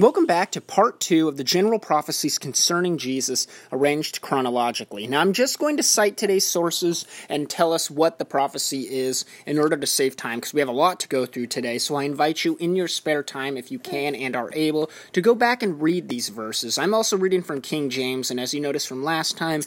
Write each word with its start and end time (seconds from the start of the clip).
Welcome 0.00 0.24
back 0.24 0.52
to 0.52 0.62
part 0.62 0.98
two 0.98 1.28
of 1.28 1.36
the 1.36 1.44
general 1.44 1.78
prophecies 1.78 2.38
concerning 2.38 2.96
Jesus 2.96 3.46
arranged 3.70 4.22
chronologically. 4.22 5.06
Now, 5.06 5.20
I'm 5.20 5.34
just 5.34 5.58
going 5.58 5.76
to 5.76 5.82
cite 5.82 6.16
today's 6.16 6.46
sources 6.46 7.04
and 7.28 7.50
tell 7.50 7.74
us 7.74 7.90
what 7.90 8.18
the 8.18 8.24
prophecy 8.24 8.88
is 8.88 9.26
in 9.44 9.58
order 9.58 9.76
to 9.76 9.86
save 9.86 10.16
time 10.16 10.38
because 10.38 10.54
we 10.54 10.60
have 10.60 10.70
a 10.70 10.72
lot 10.72 11.00
to 11.00 11.08
go 11.08 11.26
through 11.26 11.48
today. 11.48 11.76
So 11.76 11.96
I 11.96 12.04
invite 12.04 12.46
you 12.46 12.56
in 12.58 12.76
your 12.76 12.88
spare 12.88 13.22
time, 13.22 13.58
if 13.58 13.70
you 13.70 13.78
can 13.78 14.14
and 14.14 14.34
are 14.34 14.48
able, 14.54 14.90
to 15.12 15.20
go 15.20 15.34
back 15.34 15.62
and 15.62 15.82
read 15.82 16.08
these 16.08 16.30
verses. 16.30 16.78
I'm 16.78 16.94
also 16.94 17.18
reading 17.18 17.42
from 17.42 17.60
King 17.60 17.90
James, 17.90 18.30
and 18.30 18.40
as 18.40 18.54
you 18.54 18.60
noticed 18.62 18.88
from 18.88 19.04
last 19.04 19.36
time, 19.36 19.60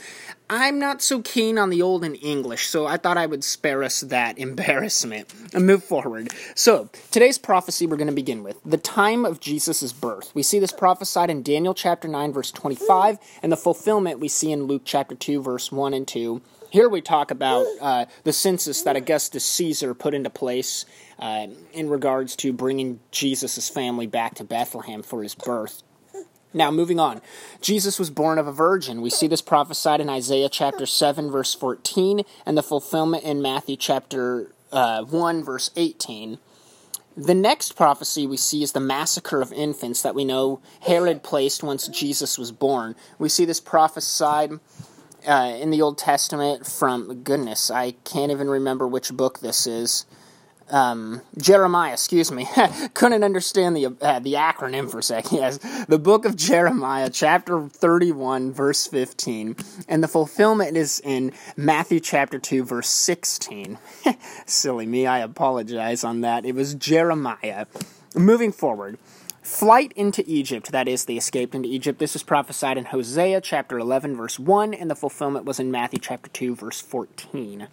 I'm 0.50 0.80
not 0.80 1.04
so 1.04 1.22
keen 1.22 1.60
on 1.60 1.70
the 1.70 1.84
Old 1.84 2.04
English, 2.04 2.68
so 2.68 2.88
I 2.88 2.98
thought 2.98 3.18
I 3.18 3.28
would 3.28 3.44
spare 3.44 3.84
us 3.84 4.02
that 4.02 4.38
embarrassment 4.40 5.32
and 5.54 5.68
move 5.68 5.84
forward. 5.84 6.34
So, 6.56 6.90
today's 7.12 7.38
prophecy 7.38 7.86
we're 7.86 7.98
going 7.98 8.08
to 8.08 8.14
begin 8.14 8.42
with 8.42 8.58
the 8.66 8.78
time 8.78 9.26
of 9.26 9.40
Jesus' 9.40 9.94
birth 9.94 10.23
We 10.34 10.44
see 10.44 10.60
this 10.60 10.72
prophesied 10.72 11.30
in 11.30 11.44
Daniel 11.44 11.74
chapter 11.74 12.08
9, 12.08 12.34
verse 12.34 12.52
25, 12.52 13.18
and 13.42 13.52
the 13.52 13.58
fulfillment 13.58 14.20
we 14.20 14.28
see 14.28 14.52
in 14.52 14.64
Luke 14.64 14.84
chapter 14.86 15.16
2, 15.16 15.42
verse 15.42 15.72
1 15.72 15.94
and 15.94 16.08
2. 16.08 16.42
Here 16.70 16.90
we 16.90 17.02
talk 17.02 17.30
about 17.30 17.66
uh, 17.80 18.06
the 18.24 18.34
census 18.34 18.82
that 18.82 18.96
Augustus 18.96 19.46
Caesar 19.46 19.94
put 19.94 20.14
into 20.16 20.30
place 20.30 20.86
uh, 21.20 21.48
in 21.72 21.90
regards 21.90 22.36
to 22.38 22.52
bringing 22.52 23.00
Jesus' 23.12 23.70
family 23.70 24.08
back 24.08 24.36
to 24.36 24.44
Bethlehem 24.44 25.04
for 25.04 25.22
his 25.22 25.36
birth. 25.36 25.84
Now, 26.54 26.70
moving 26.72 27.00
on. 27.00 27.22
Jesus 27.62 27.98
was 27.98 28.10
born 28.10 28.38
of 28.38 28.48
a 28.48 28.52
virgin. 28.52 29.02
We 29.02 29.10
see 29.10 29.28
this 29.28 29.42
prophesied 29.42 30.02
in 30.02 30.10
Isaiah 30.10 30.50
chapter 30.50 30.86
7, 30.86 31.32
verse 31.32 31.54
14, 31.54 32.22
and 32.46 32.58
the 32.58 32.64
fulfillment 32.64 33.24
in 33.24 33.42
Matthew 33.42 33.76
chapter 33.76 34.52
uh, 34.72 35.04
1, 35.04 35.44
verse 35.44 35.72
18. 35.76 36.38
The 37.16 37.36
next 37.36 37.76
prophecy 37.76 38.26
we 38.26 38.38
see 38.38 38.64
is 38.64 38.72
the 38.72 38.80
massacre 38.80 39.42
of 39.42 39.54
infants 39.54 40.02
that 40.02 40.16
we 40.16 40.26
know 40.26 40.60
Herod 40.82 41.22
placed 41.22 41.62
once 41.62 41.88
Jesus 41.88 42.40
was 42.40 42.52
born. 42.52 42.96
We 43.20 43.30
see 43.30 43.46
this 43.46 43.60
prophesied 43.60 44.54
uh, 45.28 45.58
in 45.60 45.70
the 45.70 45.82
Old 45.82 46.00
Testament 46.00 46.66
from, 46.66 47.22
goodness, 47.24 47.70
I 47.70 47.92
can't 48.04 48.32
even 48.32 48.50
remember 48.50 48.88
which 48.88 49.14
book 49.14 49.40
this 49.40 49.68
is 49.68 50.08
um, 50.74 51.22
Jeremiah, 51.38 51.94
excuse 51.94 52.32
me, 52.32 52.50
couldn't 52.96 53.24
understand 53.24 53.78
the 53.78 53.86
uh, 54.02 54.20
the 54.20 54.34
acronym 54.34 54.90
for 54.90 55.00
a 55.00 55.04
second. 55.04 55.24
Yes, 55.44 55.86
the 55.86 56.00
book 56.00 56.26
of 56.26 56.36
Jeremiah, 56.36 57.10
chapter 57.10 57.68
thirty-one, 57.68 58.52
verse 58.52 58.88
fifteen, 58.88 59.56
and 59.88 60.04
the 60.04 60.08
fulfillment 60.08 60.76
is 60.76 61.00
in 61.04 61.32
Matthew 61.56 62.00
chapter 62.00 62.40
two, 62.40 62.64
verse 62.64 62.90
sixteen. 62.90 63.78
Silly 64.46 64.88
me, 64.88 65.06
I 65.06 65.20
apologize 65.20 66.04
on 66.04 66.22
that. 66.22 66.46
It 66.46 66.56
was 66.56 66.74
Jeremiah. 66.74 67.68
Moving 68.16 68.52
forward. 68.52 68.98
Flight 69.44 69.92
into 69.98 70.24
Egypt, 70.26 70.72
that 70.72 70.88
is, 70.88 71.04
they 71.04 71.18
escaped 71.18 71.54
into 71.54 71.68
Egypt. 71.68 72.00
This 72.00 72.16
is 72.16 72.24
prophesied 72.24 72.78
in 72.78 72.86
Hosea 72.86 73.42
chapter 73.42 73.78
11, 73.78 74.16
verse 74.16 74.40
1, 74.40 74.74
and 74.74 74.90
the 74.90 74.96
fulfillment 74.96 75.44
was 75.44 75.60
in 75.60 75.70
Matthew 75.70 76.00
chapter 76.00 76.30
2, 76.30 76.56
verse 76.56 76.80
14. 76.80 77.68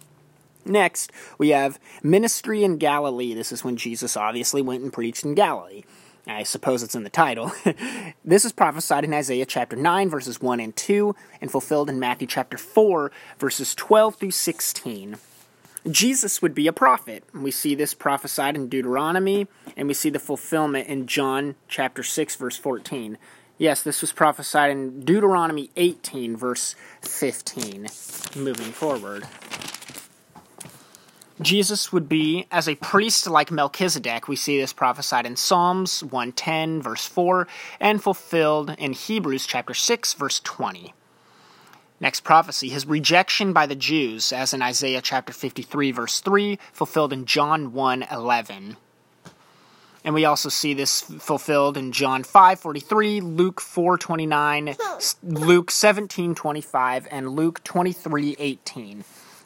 Next, 0.65 1.11
we 1.37 1.49
have 1.49 1.79
ministry 2.03 2.63
in 2.63 2.77
Galilee. 2.77 3.33
This 3.33 3.51
is 3.51 3.63
when 3.63 3.77
Jesus 3.77 4.15
obviously 4.15 4.61
went 4.61 4.83
and 4.83 4.93
preached 4.93 5.25
in 5.25 5.33
Galilee. 5.33 5.83
I 6.27 6.43
suppose 6.43 6.83
it's 6.83 6.95
in 6.95 7.03
the 7.03 7.09
title. 7.09 7.51
this 8.25 8.45
is 8.45 8.51
prophesied 8.51 9.03
in 9.03 9.13
Isaiah 9.13 9.45
chapter 9.45 9.75
9, 9.75 10.09
verses 10.09 10.39
1 10.39 10.59
and 10.59 10.75
2, 10.75 11.15
and 11.41 11.51
fulfilled 11.51 11.89
in 11.89 11.99
Matthew 11.99 12.27
chapter 12.27 12.57
4, 12.57 13.11
verses 13.39 13.73
12 13.73 14.15
through 14.15 14.31
16. 14.31 15.17
Jesus 15.89 16.41
would 16.41 16.53
be 16.53 16.67
a 16.67 16.73
prophet. 16.73 17.23
We 17.33 17.49
see 17.49 17.73
this 17.73 17.95
prophesied 17.95 18.55
in 18.55 18.69
Deuteronomy, 18.69 19.47
and 19.75 19.87
we 19.87 19.95
see 19.95 20.11
the 20.11 20.19
fulfillment 20.19 20.87
in 20.87 21.07
John 21.07 21.55
chapter 21.67 22.03
6, 22.03 22.35
verse 22.35 22.57
14. 22.57 23.17
Yes, 23.57 23.81
this 23.81 24.01
was 24.01 24.11
prophesied 24.11 24.71
in 24.71 25.01
Deuteronomy 25.01 25.71
18, 25.75 26.37
verse 26.37 26.75
15. 27.01 27.87
Moving 28.35 28.71
forward. 28.71 29.27
Jesus 31.41 31.91
would 31.91 32.07
be 32.07 32.45
as 32.51 32.69
a 32.69 32.75
priest 32.75 33.27
like 33.27 33.51
Melchizedek. 33.51 34.27
We 34.27 34.35
see 34.35 34.59
this 34.59 34.73
prophesied 34.73 35.25
in 35.25 35.35
Psalms 35.35 36.03
110, 36.03 36.81
verse 36.81 37.05
4, 37.05 37.47
and 37.79 38.01
fulfilled 38.01 38.75
in 38.77 38.93
Hebrews 38.93 39.47
chapter 39.47 39.73
6, 39.73 40.13
verse 40.13 40.39
20. 40.41 40.93
Next 41.99 42.21
prophecy, 42.21 42.69
his 42.69 42.85
rejection 42.85 43.53
by 43.53 43.65
the 43.65 43.75
Jews, 43.75 44.31
as 44.31 44.53
in 44.53 44.61
Isaiah 44.61 45.01
chapter 45.01 45.33
53, 45.33 45.91
verse 45.91 46.19
3, 46.19 46.59
fulfilled 46.73 47.13
in 47.13 47.25
John 47.25 47.73
1 47.73 48.05
11. 48.11 48.77
And 50.03 50.15
we 50.15 50.25
also 50.25 50.49
see 50.49 50.73
this 50.73 51.01
fulfilled 51.01 51.77
in 51.77 51.91
John 51.91 52.23
5:43, 52.23 53.21
Luke 53.21 53.61
4:29, 53.61 54.75
Luke 55.21 55.69
17:25, 55.69 57.07
and 57.11 57.29
Luke 57.35 57.63
23:18. 57.63 59.03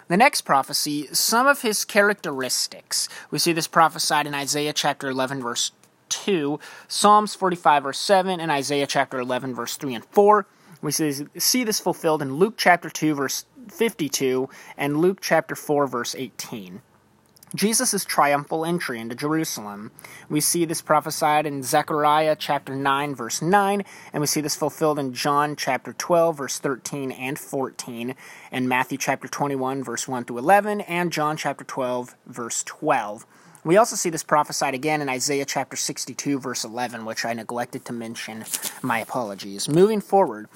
The 0.08 0.18
next 0.18 0.42
prophecy, 0.42 1.08
some 1.14 1.48
of 1.48 1.62
his 1.62 1.84
characteristics. 1.84 3.10
We 3.32 3.40
see 3.40 3.54
this 3.54 3.68
prophesied 3.68 4.28
in 4.28 4.36
Isaiah 4.36 4.72
chapter 4.72 5.10
11, 5.10 5.42
verse 5.42 5.72
2, 6.10 6.60
Psalms 6.88 7.34
45, 7.34 7.84
verse 7.84 7.98
7, 7.98 8.40
and 8.40 8.52
Isaiah 8.52 8.86
chapter 8.86 9.20
11, 9.20 9.56
verse 9.56 9.78
3 9.78 9.96
and 9.96 10.06
4. 10.06 10.46
We 10.84 10.92
see 10.92 11.64
this 11.64 11.80
fulfilled 11.80 12.22
in 12.22 12.36
Luke 12.36 12.54
chapter 12.56 12.92
2, 12.92 13.16
verse 13.16 13.46
52, 13.72 14.48
and 14.78 14.98
Luke 14.98 15.18
chapter 15.22 15.56
4, 15.56 15.88
verse 15.88 16.14
18. 16.14 16.84
Jesus' 17.56 18.04
triumphal 18.04 18.66
entry 18.66 19.00
into 19.00 19.16
Jerusalem. 19.16 19.92
We 20.30 20.42
see 20.42 20.66
this 20.66 20.82
prophesied 20.82 21.46
in 21.46 21.64
Zechariah 21.64 22.36
chapter 22.38 22.76
9, 22.76 23.16
verse 23.16 23.42
9, 23.42 23.84
and 24.12 24.22
we 24.22 24.28
see 24.28 24.42
this 24.42 24.56
fulfilled 24.56 25.00
in 25.00 25.14
John 25.14 25.56
chapter 25.56 25.94
12, 25.94 26.38
verse 26.38 26.60
13 26.60 27.12
and 27.12 27.40
14, 27.40 28.16
and 28.52 28.70
Matthew 28.70 28.98
chapter 28.98 29.28
21, 29.28 29.84
verse 29.84 30.08
1 30.08 30.26
through 30.26 30.40
11, 30.40 30.82
and 30.82 31.12
John 31.12 31.38
chapter 31.38 31.64
12, 31.64 32.16
verse 32.26 32.64
12. 32.64 33.26
We 33.66 33.78
also 33.78 33.96
see 33.96 34.12
this 34.12 34.22
prophesied 34.22 34.76
again 34.76 35.02
in 35.02 35.10
Isaiah 35.10 35.44
chapter 35.44 35.76
62, 35.76 36.40
verse 36.40 36.64
11, 36.64 37.04
which 37.04 37.26
I 37.26 37.34
neglected 37.34 37.84
to 37.86 37.94
mention. 37.94 38.46
My 38.84 39.00
apologies. 39.00 39.68
Moving 39.68 40.02
forward, 40.02 40.48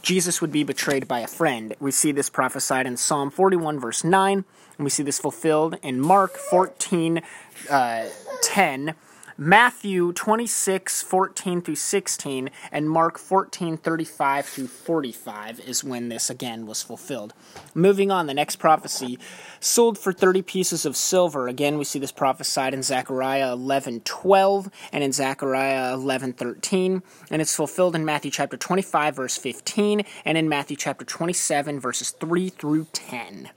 Jesus 0.00 0.40
would 0.40 0.52
be 0.52 0.62
betrayed 0.62 1.08
by 1.08 1.20
a 1.20 1.26
friend. 1.26 1.74
We 1.80 1.90
see 1.90 2.12
this 2.12 2.30
prophesied 2.30 2.86
in 2.86 2.96
Psalm 2.96 3.32
41, 3.32 3.80
verse 3.80 4.04
9, 4.04 4.44
and 4.78 4.84
we 4.84 4.90
see 4.90 5.02
this 5.02 5.18
fulfilled 5.18 5.76
in 5.82 6.00
Mark 6.00 6.36
14, 6.36 7.20
uh, 7.68 8.04
10 8.42 8.94
Matthew 9.44 10.12
26, 10.12 11.02
14 11.02 11.62
through 11.62 11.74
16, 11.74 12.48
and 12.70 12.88
Mark 12.88 13.18
14, 13.18 13.76
35 13.76 14.46
through 14.46 14.68
45 14.68 15.58
is 15.58 15.82
when 15.82 16.10
this 16.10 16.30
again 16.30 16.64
was 16.64 16.80
fulfilled. 16.80 17.34
Moving 17.74 18.12
on, 18.12 18.28
the 18.28 18.34
next 18.34 18.60
prophecy 18.60 19.18
sold 19.58 19.98
for 19.98 20.12
30 20.12 20.42
pieces 20.42 20.86
of 20.86 20.96
silver. 20.96 21.48
Again, 21.48 21.76
we 21.76 21.82
see 21.82 21.98
this 21.98 22.12
prophesied 22.12 22.72
in 22.72 22.84
Zechariah 22.84 23.52
11, 23.52 24.02
12, 24.02 24.70
and 24.92 25.02
in 25.02 25.10
Zechariah 25.10 25.92
11, 25.92 26.34
13, 26.34 27.02
and 27.28 27.42
it's 27.42 27.56
fulfilled 27.56 27.96
in 27.96 28.04
Matthew 28.04 28.30
chapter 28.30 28.56
25, 28.56 29.16
verse 29.16 29.36
15, 29.36 30.02
and 30.24 30.38
in 30.38 30.48
Matthew 30.48 30.76
chapter 30.76 31.04
27, 31.04 31.80
verses 31.80 32.10
3 32.10 32.48
through 32.48 32.86
10 32.92 33.50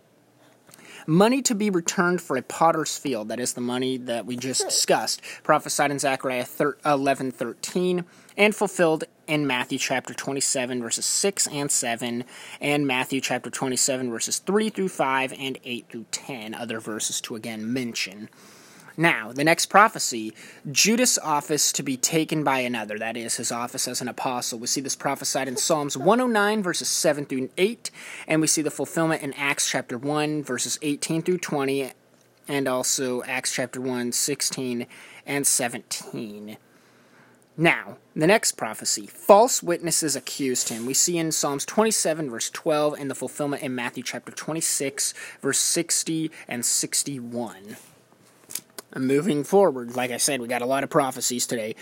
money 1.07 1.41
to 1.43 1.55
be 1.55 1.69
returned 1.69 2.21
for 2.21 2.37
a 2.37 2.41
potter's 2.41 2.97
field. 2.97 3.29
That 3.29 3.39
is 3.39 3.53
the 3.53 3.61
money 3.61 3.97
that 3.97 4.25
we 4.25 4.35
just 4.35 4.63
discussed, 4.65 5.21
prophesied 5.43 5.91
in 5.91 5.99
Zechariah 5.99 6.45
11 6.85 7.31
13, 7.31 8.05
and 8.37 8.55
fulfilled 8.55 9.05
in 9.27 9.47
Matthew 9.47 9.77
chapter 9.77 10.13
27, 10.13 10.81
verses 10.81 11.05
6 11.05 11.47
and 11.47 11.71
7, 11.71 12.23
and 12.61 12.87
Matthew 12.87 13.21
chapter 13.21 13.49
27, 13.49 14.09
verses 14.09 14.39
3 14.39 14.69
through 14.69 14.89
5, 14.89 15.33
and 15.37 15.57
8 15.63 15.85
through 15.89 16.05
10, 16.11 16.53
other 16.53 16.79
verses 16.79 17.21
to 17.21 17.35
again 17.35 17.71
mention. 17.71 18.29
Now, 18.97 19.33
the 19.33 19.43
next 19.43 19.65
prophecy 19.65 20.33
Judas' 20.71 21.17
office 21.17 21.73
to 21.73 21.83
be 21.83 21.97
taken 21.97 22.45
by 22.45 22.59
another, 22.59 22.97
that 22.97 23.17
is, 23.17 23.35
his 23.35 23.51
office 23.51 23.87
as 23.89 23.99
an 23.99 24.07
apostle. 24.07 24.57
We 24.57 24.67
see 24.67 24.79
this 24.79 24.95
prophesied 24.95 25.49
in 25.49 25.57
Psalms 25.57 25.97
109, 25.97 26.63
verses 26.63 26.87
7 26.87 27.25
through 27.25 27.49
8, 27.57 27.91
and 28.27 28.39
we 28.39 28.47
see 28.47 28.61
the 28.61 28.71
fulfillment 28.71 29.21
in 29.21 29.33
Acts 29.33 29.69
chapter 29.69 29.97
1, 29.97 30.43
verses 30.43 30.79
18 30.81 31.23
through 31.23 31.39
20, 31.39 31.91
and 32.47 32.67
also 32.69 33.21
Acts 33.23 33.53
chapter 33.53 33.81
1, 33.81 34.13
16 34.13 34.87
and 35.25 35.45
17. 35.45 36.57
Now, 37.57 37.97
the 38.15 38.27
next 38.27 38.53
prophecy 38.53 39.07
false 39.07 39.61
witnesses 39.61 40.15
accused 40.15 40.69
him. 40.69 40.85
We 40.85 40.93
see 40.93 41.17
in 41.17 41.33
Psalms 41.33 41.65
27, 41.65 42.29
verse 42.29 42.49
12, 42.49 42.93
and 42.93 43.11
the 43.11 43.15
fulfillment 43.15 43.61
in 43.61 43.75
Matthew 43.75 44.03
chapter 44.03 44.31
26, 44.31 45.13
verse 45.41 45.59
60 45.59 46.31
and 46.47 46.65
61 46.65 47.77
moving 48.95 49.43
forward, 49.43 49.95
like 49.95 50.11
I 50.11 50.17
said, 50.17 50.41
we 50.41 50.47
got 50.47 50.61
a 50.61 50.65
lot 50.65 50.83
of 50.83 50.89
prophecies 50.89 51.45
today. 51.45 51.75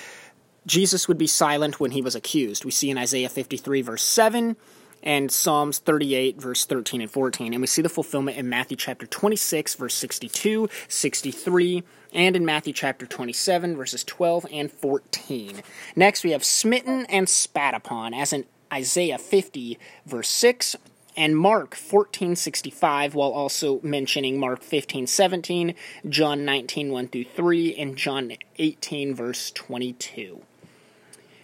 Jesus 0.66 1.08
would 1.08 1.18
be 1.18 1.28
silent 1.28 1.80
when 1.80 1.92
he 1.92 2.02
was 2.02 2.16
accused. 2.16 2.66
We 2.66 2.72
see 2.72 2.90
in 2.90 2.98
Isaiah 2.98 3.30
53, 3.30 3.82
verse 3.82 4.04
7, 4.04 4.56
and 5.04 5.32
Psalms 5.32 5.80
38, 5.80 6.42
verse 6.42 6.66
13 6.66 7.02
and 7.02 7.12
14. 7.12 7.54
And 7.54 7.62
we 7.62 7.68
see 7.68 7.82
the 7.82 7.90
fulfillment 7.90 8.38
in 8.38 8.48
Matthew 8.48 8.78
chapter 8.78 9.06
26, 9.06 9.76
verse 9.76 9.94
62, 9.96 10.70
63, 10.88 11.84
and 12.14 12.36
in 12.36 12.46
Matthew 12.46 12.74
chapter 12.74 13.06
27, 13.06 13.76
verses 13.76 14.04
12 14.06 14.46
and 14.52 14.72
14. 14.72 15.62
Next, 15.96 16.24
we 16.24 16.32
have 16.32 16.46
smitten 16.46 17.06
and 17.08 17.28
spat 17.28 17.74
upon, 17.74 18.14
as 18.14 18.32
in 18.32 18.46
Isaiah 18.72 19.18
50, 19.18 19.78
verse 20.06 20.30
6, 20.30 20.78
and 21.16 21.38
Mark 21.38 21.76
1465 21.76 23.16
while 23.16 23.32
also 23.32 23.80
mentioning 23.82 24.40
Mark 24.40 24.60
1517, 24.60 25.76
John 26.10 26.46
19 26.46 26.92
1 26.92 27.08
through 27.08 27.26
3 27.26 27.76
and 27.76 27.96
John 27.96 28.34
18 28.58 29.16
verse 29.16 29.52
22. 29.52 30.42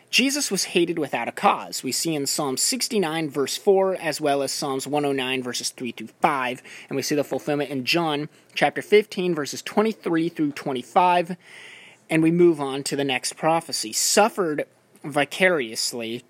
Jesus 0.10 0.50
was 0.50 0.66
hated 0.66 0.98
without 0.98 1.28
a 1.28 1.32
cause. 1.32 1.84
We 1.84 1.92
see 1.92 2.16
in 2.16 2.26
Psalm 2.26 2.58
69, 2.58 3.30
verse 3.30 3.58
4, 3.58 3.96
as 3.96 4.20
well 4.20 4.42
as 4.42 4.52
Psalms 4.52 4.88
109, 4.88 5.44
verses 5.44 5.70
3 5.70 5.92
through 5.92 6.10
5. 6.20 6.64
And 6.90 6.96
we 6.96 7.04
see 7.04 7.16
the 7.16 7.24
fulfillment 7.24 7.70
in 7.70 7.86
John 7.86 8.28
chapter 8.56 8.82
15, 8.82 9.36
verses 9.36 9.62
23 9.62 10.30
through 10.30 10.54
25. 10.54 11.38
And 12.10 12.24
we 12.24 12.32
move 12.32 12.60
on 12.60 12.82
to 12.84 12.96
the 12.96 13.04
next 13.04 13.34
prophecy. 13.34 13.94
Suffered 13.94 14.66
vicariously 15.04 16.24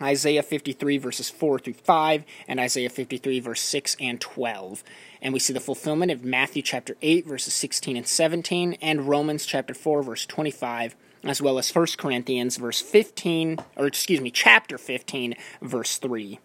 Isaiah 0.00 0.42
53 0.42 0.98
verses 0.98 1.30
4 1.30 1.58
through 1.58 1.74
5, 1.74 2.24
and 2.48 2.60
Isaiah 2.60 2.90
53 2.90 3.40
verse 3.40 3.60
6 3.60 3.96
and 4.00 4.20
12. 4.20 4.82
And 5.22 5.32
we 5.32 5.40
see 5.40 5.52
the 5.52 5.60
fulfillment 5.60 6.10
of 6.10 6.24
Matthew 6.24 6.62
chapter 6.62 6.96
8 7.02 7.26
verses 7.26 7.54
16 7.54 7.96
and 7.96 8.06
17, 8.06 8.78
and 8.80 9.08
Romans 9.08 9.44
chapter 9.44 9.74
4 9.74 10.02
verse 10.02 10.26
25, 10.26 10.96
as 11.24 11.42
well 11.42 11.58
as 11.58 11.74
1 11.74 11.86
Corinthians 11.98 12.56
verse 12.56 12.80
15, 12.80 13.58
or 13.76 13.86
excuse 13.86 14.20
me, 14.20 14.30
chapter 14.30 14.78
15 14.78 15.34
verse 15.60 15.98
3. 15.98 16.38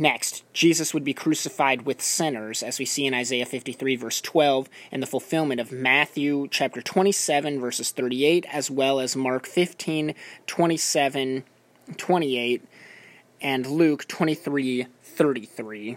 Next, 0.00 0.44
Jesus 0.52 0.94
would 0.94 1.02
be 1.02 1.12
crucified 1.12 1.82
with 1.82 2.00
sinners, 2.00 2.62
as 2.62 2.78
we 2.78 2.84
see 2.84 3.04
in 3.04 3.14
Isaiah 3.14 3.44
53, 3.44 3.96
verse 3.96 4.20
12, 4.20 4.68
and 4.92 5.02
the 5.02 5.08
fulfillment 5.08 5.60
of 5.60 5.72
Matthew 5.72 6.46
chapter 6.52 6.80
27, 6.80 7.58
verses 7.58 7.90
38, 7.90 8.46
as 8.52 8.70
well 8.70 9.00
as 9.00 9.16
Mark 9.16 9.44
15, 9.44 10.14
27, 10.46 11.42
28, 11.96 12.62
and 13.40 13.66
Luke 13.66 14.06
23, 14.08 14.86
33. 15.02 15.96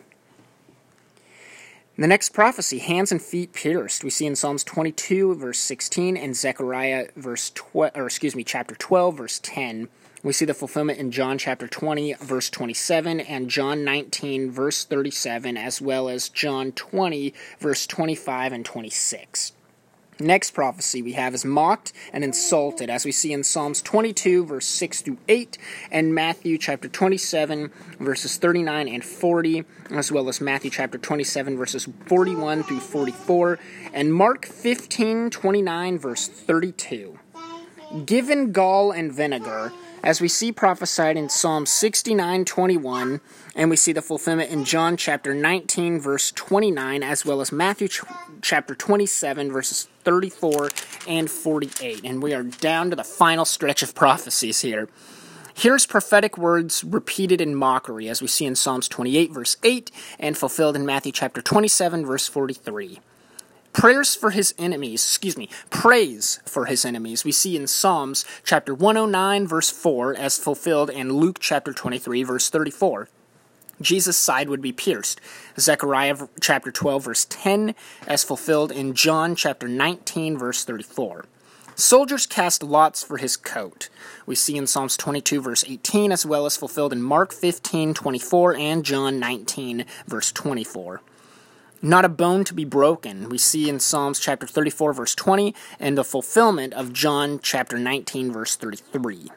The 1.98 2.08
next 2.08 2.30
prophecy, 2.30 2.80
hands 2.80 3.12
and 3.12 3.22
feet 3.22 3.54
pierced, 3.54 4.04
we 4.04 4.10
see 4.10 4.26
in 4.26 4.36
Psalms 4.36 4.64
22, 4.64 5.36
verse 5.36 5.60
16, 5.60 6.18
and 6.18 6.36
Zechariah, 6.36 7.10
verse 7.16 7.52
12, 7.54 7.92
or 7.96 8.06
excuse 8.06 8.36
me, 8.36 8.44
chapter 8.44 8.76
12, 8.76 9.18
verse 9.18 9.40
10. 9.44 9.90
We 10.24 10.34
see 10.34 10.46
the 10.46 10.54
fulfillment 10.54 11.00
in 11.00 11.12
John 11.12 11.38
chapter 11.38 11.68
20, 11.68 12.14
verse 12.14 12.50
27, 12.50 13.20
and 13.20 13.50
John 13.50 13.84
19, 13.84 14.52
verse 14.52 14.84
37, 14.84 15.58
as 15.58 15.82
well 15.82 16.10
as 16.10 16.30
John 16.30 16.72
20, 16.72 17.34
verse 17.60 17.86
25 17.86 18.54
and 18.54 18.66
26. 18.66 19.54
Next 20.22 20.52
prophecy 20.52 21.02
we 21.02 21.14
have 21.14 21.34
is 21.34 21.44
mocked 21.44 21.94
and 22.14 22.24
insulted, 22.24 22.92
as 22.92 23.06
we 23.06 23.12
see 23.12 23.34
in 23.34 23.44
Psalms 23.44 23.82
22, 23.82 24.46
verse 24.46 24.68
6 24.68 25.02
through 25.02 25.18
8, 25.28 25.58
and 25.92 26.14
Matthew 26.14 26.60
chapter 26.60 26.88
27, 26.88 27.72
verses 28.00 28.38
39 28.38 28.88
and 28.88 29.04
40, 29.04 29.64
as 29.90 30.12
well 30.12 30.30
as 30.30 30.40
Matthew 30.40 30.70
chapter 30.70 31.00
27, 31.00 31.58
verses 31.58 31.88
41 32.06 32.62
through 32.62 32.82
44, 32.82 33.58
and 33.94 34.14
Mark 34.14 34.46
15, 34.46 35.32
29, 35.32 35.98
verse 35.98 36.28
32. 36.28 37.18
Given 38.06 38.52
gall 38.52 38.92
and 38.92 39.12
vinegar, 39.12 39.74
as 40.04 40.20
we 40.20 40.28
see 40.28 40.52
prophesied 40.52 41.18
in 41.18 41.30
Psalm 41.30 41.66
69:21, 41.66 43.22
and 43.56 43.70
we 43.70 43.76
see 43.76 43.94
the 43.94 44.02
fulfillment 44.02 44.50
in 44.50 44.66
John 44.66 44.98
chapter 44.98 45.34
19 45.34 46.00
verse 46.00 46.32
29 46.32 47.04
as 47.04 47.26
well 47.26 47.42
as 47.42 47.52
Matthew 47.52 47.88
ch- 47.88 48.02
chapter 48.42 48.74
27 48.74 49.52
verses 49.52 49.88
34 50.04 50.70
and 51.08 51.30
48. 51.30 52.02
And 52.04 52.24
we 52.24 52.34
are 52.34 52.44
down 52.44 52.90
to 52.90 52.96
the 52.96 53.04
final 53.04 53.46
stretch 53.46 53.84
of 53.84 53.94
prophecies 53.94 54.62
here. 54.62 54.88
Here's 55.54 55.86
prophetic 55.86 56.38
words 56.38 56.84
repeated 56.84 57.42
in 57.42 57.56
mockery 57.56 58.08
as 58.08 58.22
we 58.22 58.28
see 58.28 58.46
in 58.46 58.56
Psalms 58.56 58.88
28 58.88 59.32
verse 59.32 59.58
8 59.64 59.92
and 60.20 60.38
fulfilled 60.38 60.76
in 60.76 60.86
Matthew 60.86 61.12
chapter 61.12 61.42
27 61.42 62.06
verse 62.06 62.28
43 62.28 63.00
prayers 63.74 64.16
for 64.16 64.32
his 64.32 64.54
enemies, 64.58 65.04
excuse 65.04 65.38
me, 65.38 65.50
praise 65.70 66.40
for 66.46 66.66
his 66.66 66.86
enemies. 66.86 67.24
We 67.24 67.32
see 67.32 67.56
in 67.56 67.68
Psalms 67.68 68.26
chapter 68.44 68.74
109 68.74 69.48
verse 69.48 69.70
4 69.70 70.16
as 70.16 70.38
fulfilled 70.38 70.90
in 70.90 71.14
Luke 71.14 71.40
chapter 71.40 71.74
23 71.74 72.24
verse 72.24 72.50
34. 72.50 73.10
Jesus' 73.82 74.18
side 74.18 74.50
would 74.50 74.62
be 74.62 74.72
pierced. 74.72 75.20
Zechariah 75.60 76.16
chapter 76.40 76.72
12 76.72 77.04
verse 77.04 77.26
10 77.30 77.76
as 78.08 78.24
fulfilled 78.24 78.72
in 78.72 78.94
John 78.94 79.36
chapter 79.36 79.68
19 79.68 80.38
verse 80.38 80.64
34. 80.64 81.26
Soldiers 81.76 82.28
cast 82.28 82.62
lots 82.62 83.02
for 83.02 83.18
his 83.18 83.38
coat. 83.38 83.90
We 84.26 84.36
see 84.36 84.58
in 84.58 84.68
Psalms 84.68 84.98
22 84.98 85.42
verse 85.42 85.64
18 85.68 86.12
as 86.12 86.26
well 86.26 86.46
as 86.46 86.58
fulfilled 86.58 86.94
in 86.94 87.02
Mark 87.02 87.34
15 87.34 87.94
24 87.94 88.56
and 88.56 88.86
John 88.86 89.20
19 89.20 89.86
verse 90.06 90.32
24 90.32 91.02
not 91.82 92.06
a 92.06 92.10
bone 92.10 92.44
to 92.46 92.54
be 92.54 92.66
broken. 92.66 93.30
We 93.30 93.38
see 93.38 93.70
in 93.70 93.80
Psalms 93.80 94.20
chapter 94.20 94.46
34, 94.46 94.94
verse 94.94 95.16
20, 95.16 95.56
and 95.80 95.98
the 95.98 96.04
fulfillment 96.04 96.74
of 96.74 96.94
John 96.94 97.40
chapter 97.42 97.78
19, 97.78 98.32
verse 98.32 98.56
33. 98.56 99.30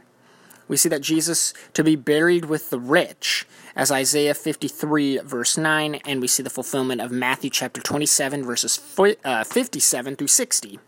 We 0.66 0.76
see 0.76 0.88
that 0.88 1.02
Jesus 1.02 1.52
to 1.74 1.84
be 1.84 1.96
buried 1.96 2.46
with 2.46 2.70
the 2.70 2.78
rich, 2.78 3.46
as 3.76 3.90
Isaiah 3.90 4.34
53, 4.34 5.18
verse 5.18 5.58
9, 5.58 5.96
and 6.06 6.20
we 6.20 6.28
see 6.28 6.42
the 6.42 6.50
fulfillment 6.50 7.00
of 7.00 7.10
Matthew 7.10 7.50
chapter 7.50 7.80
27, 7.80 8.44
verses 8.44 8.80
uh, 9.24 9.44
57 9.44 10.16
through 10.16 10.26
60. 10.26 10.78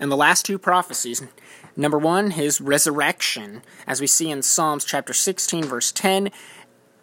And 0.00 0.10
the 0.10 0.16
last 0.16 0.44
two 0.44 0.58
prophecies 0.58 1.22
number 1.76 1.98
one, 1.98 2.32
his 2.32 2.60
resurrection, 2.60 3.62
as 3.86 4.00
we 4.00 4.06
see 4.06 4.30
in 4.30 4.42
Psalms 4.42 4.84
chapter 4.84 5.12
16, 5.12 5.64
verse 5.64 5.92
10, 5.92 6.30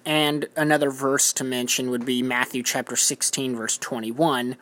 and 0.06 0.48
another 0.56 0.92
verse 0.92 1.34
to 1.34 1.44
mention 1.44 1.90
would 1.90 2.06
be 2.06 2.22
Matthew 2.22 2.64
chapter 2.64 2.96
16, 2.96 3.56
verse 3.56 3.78
21. 3.78 4.56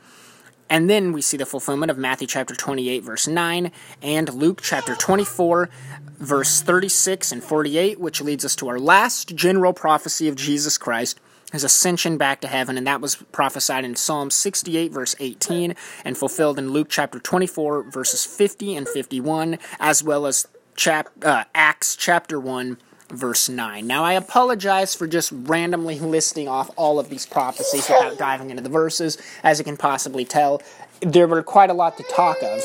And 0.69 0.89
then 0.89 1.11
we 1.11 1.21
see 1.21 1.37
the 1.37 1.45
fulfillment 1.45 1.91
of 1.91 1.97
Matthew 1.97 2.27
chapter 2.27 2.55
28, 2.55 3.03
verse 3.03 3.27
9, 3.27 3.71
and 4.01 4.33
Luke 4.33 4.61
chapter 4.61 4.95
24, 4.95 5.69
verse 6.17 6.61
36 6.61 7.31
and 7.31 7.43
48, 7.43 7.99
which 7.99 8.21
leads 8.21 8.45
us 8.45 8.55
to 8.55 8.69
our 8.69 8.79
last 8.79 9.35
general 9.35 9.73
prophecy 9.73 10.27
of 10.27 10.35
Jesus 10.35 10.77
Christ, 10.77 11.19
his 11.51 11.63
ascension 11.63 12.17
back 12.17 12.41
to 12.41 12.47
heaven, 12.47 12.77
and 12.77 12.87
that 12.87 13.01
was 13.01 13.17
prophesied 13.31 13.85
in 13.85 13.95
Psalm 13.95 14.31
68, 14.31 14.91
verse 14.91 15.15
18, 15.19 15.75
and 16.03 16.17
fulfilled 16.17 16.57
in 16.57 16.71
Luke 16.71 16.87
chapter 16.89 17.19
24, 17.19 17.83
verses 17.91 18.25
50 18.25 18.75
and 18.75 18.87
51, 18.87 19.59
as 19.79 20.01
well 20.01 20.25
as 20.25 20.47
chap- 20.75 21.11
uh, 21.21 21.43
Acts 21.53 21.95
chapter 21.95 22.39
1, 22.39 22.77
verse 23.09 23.49
9. 23.49 23.85
Now, 23.85 24.03
I 24.03 24.13
apologize 24.13 24.95
for 24.95 25.07
just 25.07 25.31
randomly 25.31 25.99
listing 25.99 26.47
off 26.47 26.69
all 26.75 26.99
of 26.99 27.09
these 27.09 27.25
prophecies 27.25 27.87
without 27.87 28.17
diving 28.17 28.49
into 28.49 28.63
the 28.63 28.69
verses. 28.69 29.17
As 29.43 29.59
you 29.59 29.65
can 29.65 29.77
possibly 29.77 30.25
tell, 30.25 30.61
there 31.01 31.27
were 31.27 31.43
quite 31.43 31.69
a 31.69 31.73
lot 31.73 31.97
to 31.97 32.03
talk 32.03 32.41
of. 32.41 32.61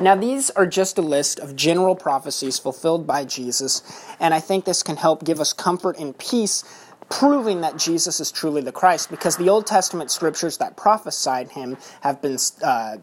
Now, 0.00 0.14
these 0.14 0.50
are 0.50 0.66
just 0.66 0.98
a 0.98 1.02
list 1.02 1.38
of 1.38 1.56
general 1.56 1.94
prophecies 1.94 2.58
fulfilled 2.58 3.06
by 3.06 3.24
Jesus, 3.24 3.82
and 4.20 4.34
I 4.34 4.40
think 4.40 4.64
this 4.64 4.82
can 4.82 4.96
help 4.96 5.24
give 5.24 5.40
us 5.40 5.52
comfort 5.52 5.98
and 5.98 6.16
peace, 6.18 6.64
proving 7.08 7.60
that 7.60 7.76
Jesus 7.76 8.18
is 8.18 8.32
truly 8.32 8.62
the 8.62 8.72
Christ, 8.72 9.10
because 9.10 9.36
the 9.36 9.48
Old 9.48 9.66
Testament 9.66 10.10
scriptures 10.10 10.58
that 10.58 10.76
prophesied 10.76 11.50
him 11.50 11.76
have 12.00 12.20
been. 12.20 12.36
Uh, 12.62 12.96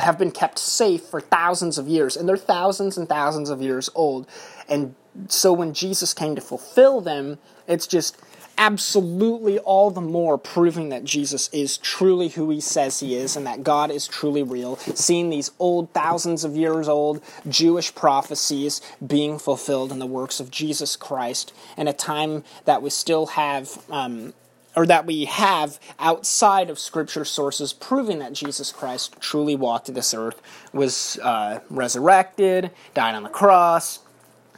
have 0.00 0.18
been 0.18 0.30
kept 0.30 0.58
safe 0.58 1.02
for 1.06 1.18
thousands 1.18 1.78
of 1.78 1.88
years, 1.88 2.14
and 2.14 2.28
they're 2.28 2.36
thousands 2.36 2.98
and 2.98 3.08
thousands 3.08 3.48
of 3.48 3.62
years 3.62 3.88
old. 3.94 4.28
And 4.68 4.94
so 5.28 5.52
when 5.52 5.74
Jesus 5.74 6.14
came 6.14 6.34
to 6.34 6.40
fulfill 6.40 7.00
them, 7.00 7.38
it's 7.66 7.86
just 7.86 8.16
absolutely 8.58 9.58
all 9.60 9.90
the 9.90 10.00
more 10.00 10.36
proving 10.36 10.88
that 10.88 11.04
Jesus 11.04 11.48
is 11.52 11.78
truly 11.78 12.28
who 12.28 12.50
he 12.50 12.60
says 12.60 12.98
he 12.98 13.14
is 13.14 13.36
and 13.36 13.46
that 13.46 13.62
God 13.62 13.90
is 13.90 14.08
truly 14.08 14.42
real. 14.42 14.76
Seeing 14.76 15.30
these 15.30 15.52
old, 15.60 15.92
thousands 15.94 16.44
of 16.44 16.56
years 16.56 16.88
old 16.88 17.22
Jewish 17.48 17.94
prophecies 17.94 18.82
being 19.06 19.38
fulfilled 19.38 19.92
in 19.92 20.00
the 20.00 20.06
works 20.06 20.40
of 20.40 20.50
Jesus 20.50 20.96
Christ 20.96 21.54
in 21.76 21.86
a 21.86 21.92
time 21.92 22.42
that 22.64 22.82
we 22.82 22.90
still 22.90 23.26
have. 23.26 23.82
Um, 23.88 24.34
or 24.76 24.86
that 24.86 25.06
we 25.06 25.24
have 25.24 25.80
outside 25.98 26.70
of 26.70 26.78
scripture 26.78 27.24
sources 27.24 27.72
proving 27.72 28.20
that 28.20 28.32
Jesus 28.32 28.70
Christ 28.70 29.16
truly 29.18 29.56
walked 29.56 29.92
this 29.92 30.14
earth, 30.14 30.40
was 30.72 31.18
uh, 31.20 31.58
resurrected, 31.68 32.70
died 32.94 33.16
on 33.16 33.24
the 33.24 33.28
cross, 33.28 33.98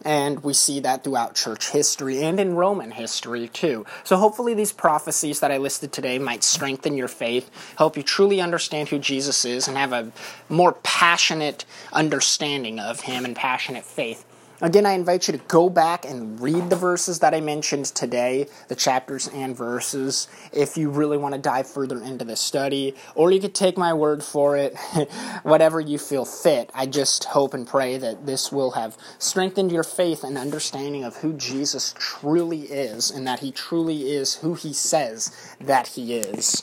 and 0.04 0.42
we 0.42 0.52
see 0.52 0.80
that 0.80 1.04
throughout 1.04 1.35
church 1.35 1.71
history 1.71 2.23
and 2.23 2.40
in 2.40 2.54
Roman 2.54 2.90
history 2.90 3.49
too. 3.49 3.85
So 4.04 4.16
hopefully 4.16 4.54
these 4.54 4.73
prophecies 4.73 5.40
that 5.40 5.50
I 5.50 5.59
listed 5.59 5.92
today 5.92 6.19
might 6.19 6.42
strengthen 6.42 6.97
your 6.97 7.09
faith, 7.09 7.50
help 7.76 7.97
you 7.97 8.02
truly 8.02 8.40
understand 8.40 8.88
who 8.88 8.99
Jesus 8.99 9.45
is, 9.45 9.69
and 9.69 9.76
have 9.76 9.92
a 9.92 10.12
more 10.49 10.73
passionate 10.83 11.64
understanding 11.92 12.78
of 12.78 13.00
him 13.00 13.25
and 13.25 13.37
passionate 13.37 13.85
faith 13.85 14.25
Again, 14.62 14.85
I 14.85 14.93
invite 14.93 15.26
you 15.26 15.33
to 15.33 15.45
go 15.45 15.71
back 15.71 16.05
and 16.05 16.38
read 16.38 16.69
the 16.69 16.76
verses 16.76 17.21
that 17.21 17.33
I 17.33 17.40
mentioned 17.40 17.87
today, 17.87 18.47
the 18.69 18.75
chapters 18.75 19.26
and 19.29 19.57
verses, 19.57 20.29
if 20.52 20.76
you 20.76 20.90
really 20.90 21.17
want 21.17 21.35
to 21.35 21.40
dive 21.40 21.67
further 21.67 22.02
into 22.02 22.26
the 22.26 22.37
study, 22.37 22.95
or 23.14 23.31
you 23.31 23.40
could 23.40 23.55
take 23.55 23.79
my 23.79 23.95
word 23.95 24.23
for 24.23 24.59
it, 24.59 24.76
whatever 25.45 25.81
you 25.81 25.99
feel 25.99 26.26
fit. 26.26 26.71
I 26.75 26.85
just 26.85 27.25
hope 27.25 27.55
and 27.55 27.67
pray 27.67 27.97
that 27.97 28.26
this 28.26 28.52
will 28.52 28.73
have 28.73 28.99
strengthened 29.19 29.73
your 29.73 29.83
faith 29.83 30.25
and 30.25 30.37
understanding 30.37 31.05
of 31.05 31.17
who 31.17 31.33
Jesus 31.33 31.95
truly 31.99 32.64
is, 32.64 33.11
and 33.11 33.26
that 33.26 33.40
he 33.40 33.52
truly 33.52 34.11
is 34.11 34.35
who 34.37 34.52
he 34.52 34.75
says 34.75 35.35
that 35.59 35.87
he 35.87 36.17
is. 36.17 36.59